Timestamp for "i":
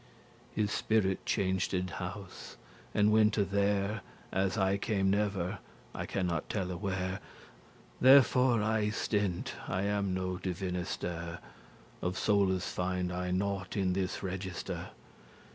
4.57-4.77, 5.93-6.07, 8.63-8.89, 9.67-9.83, 13.13-13.29